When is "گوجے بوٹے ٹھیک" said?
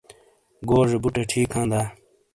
0.69-1.49